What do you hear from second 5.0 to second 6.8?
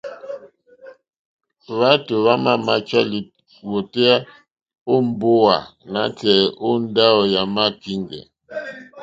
mbówà nǎtɛ̀ɛ̀ ó